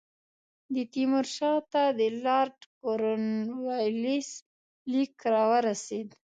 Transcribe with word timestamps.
د 0.75 0.77
تیمور 0.93 1.25
شاه 1.35 1.59
ته 1.71 1.83
د 1.99 2.01
لارډ 2.25 2.59
کورنوالیس 2.81 4.29
لیک 4.91 5.15
را 5.33 5.43
ورسېد. 5.51 6.09